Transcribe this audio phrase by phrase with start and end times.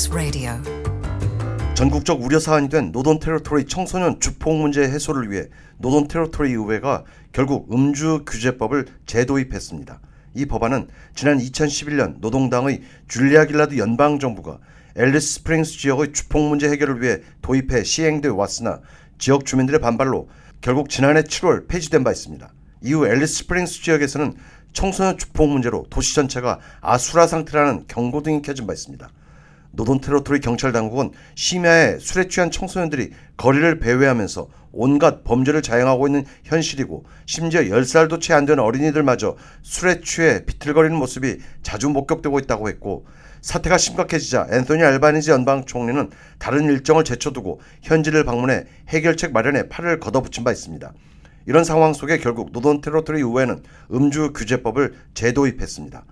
[0.00, 0.52] SBS Radio.
[1.74, 7.70] 전국적 우려 사안이 된 노던 테러토리 청소년 주폭 문제 해소를 위해 노던 테러토리 의회가 결국
[7.70, 10.00] 음주 규제법을 재도입했습니다.
[10.36, 14.58] 이 법안은 지난 2011년 노동당의 줄리아 길라드 연방 정부가
[14.96, 18.80] 앨리스 스프링스 지역의 주폭 문제 해결을 위해 도입해 시행돼 왔으나
[19.18, 20.30] 지역 주민들의 반발로
[20.62, 22.50] 결국 지난해 7월 폐지된 바 있습니다.
[22.84, 24.34] 이후 앨리스 스프링스 지역에서는
[24.72, 29.10] 청소년 주폭 문제로 도시 전체가 아수라 상태라는 경고등이 켜진 바 있습니다.
[29.72, 37.04] 노돈 테러토리 경찰 당국은 심야에 술에 취한 청소년들이 거리를 배회하면서 온갖 범죄를 자행하고 있는 현실이고
[37.26, 43.06] 심지어 10살도 채 안 된 어린이들마저 술에 취해 비틀거리는 모습이 자주 목격되고 있다고 했고
[43.42, 50.44] 사태가 심각해지자 앤소니 알바니지 연방 총리는 다른 일정을 제쳐두고 현지를 방문해 해결책 마련에 팔을 걷어붙인
[50.44, 50.92] 바 있습니다.
[51.46, 53.62] 이런 상황 속에 결국 노던 테러토리 의회는
[53.92, 56.04] 음주 규제법을 재도입했습니다.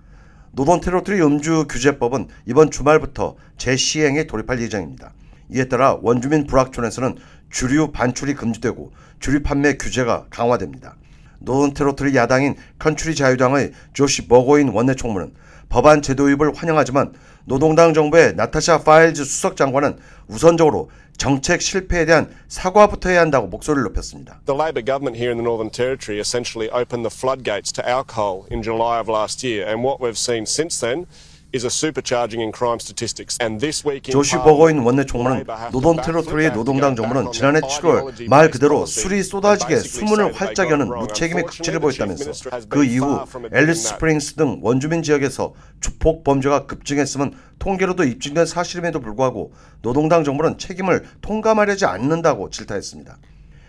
[0.59, 5.13] 노던 테러토리 음주 규제법은 이번 주말부터 재시행에 돌입할 예정입니다.
[5.51, 7.15] 이에 따라 원주민 부락촌에서는
[7.49, 10.97] 주류 반출이 금지되고 주류 판매 규제가 강화됩니다.
[11.39, 15.33] 노던 테러토리 야당인 컨츄리 자유당의 조시 버고인 원내총무는
[15.69, 17.13] 법안 재도입을 환영하지만
[17.45, 24.39] 노동당 정부의 나타샤 파일즈 수석 장관은 우선적으로 정책 실패에 대한 사과부터 해야 한다고 목소리를 높였습니다.
[24.45, 28.63] The Labor government here in the Northern Territory essentially opened the floodgates to alcohol in
[28.63, 31.05] July of last year, and what we've seen since then
[31.51, 33.37] is a supercharging in crime statistics.
[33.41, 37.81] And this week in 조시 Parliament, 버거인 원내 총무는 backflip, 테러토리의 노동당 정부는 지난해 their
[37.81, 40.87] 7월 ideology-based 말 그대로 술이 쏟아지게 수문을 활짝 여는.
[40.87, 43.89] 무책임의 the 보였다면서 그 이후 앨리스.
[43.89, 51.85] 스프링스 등 원주민 지역에서 주폭 범죄가 급증했음은 통계로도 입증된 사실임에도 불구하고 노동당 정부는 책임을 통감하려지
[51.85, 53.17] 않는다고 질타했습니다.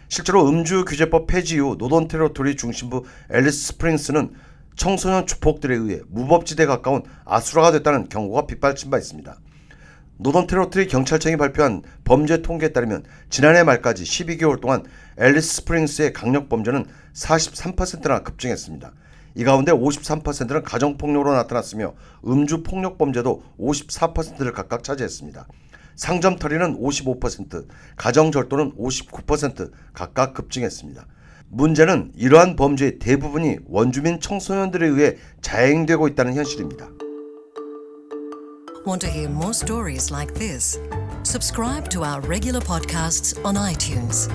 [0.09, 4.31] 실제로 음주 규제법 폐지 이후 노던 테러토리 중심부 앨리스 스프링스는
[4.77, 9.37] 청소년 주폭들에 의해 무법지대에 가까운 아수라가 됐다는 경고가 빗발친 바 있습니다.
[10.19, 14.85] 노던 테러토리 경찰청이 발표한 범죄 통계에 따르면 지난해 말까지 12개월 동안
[15.19, 18.93] 앨리스 스프링스의 강력 범죄는 43%나 급증했습니다.
[19.37, 21.95] 이 가운데 53%는 가정폭력으로 나타났으며
[22.27, 25.47] 음주 폭력 범죄도 54%를 각각 차지했습니다.
[25.97, 27.67] 상점 털이는 55%,
[27.97, 31.07] 가정 절도는 59% 각각 급증했습니다.
[31.51, 36.89] 문제는 이러한 범죄의 대부분이 원주민 청소년들에 의해 자행되고 있다는 현실입니다.
[38.87, 40.81] Want to hear more stories like this?
[41.23, 44.31] Subscribe to our regular podcasts on iTunes.